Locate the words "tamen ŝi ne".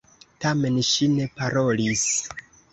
0.45-1.29